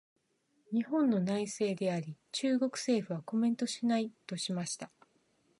[0.73, 4.89] 「日本の内政であり、中国政府はコメントしない」としました。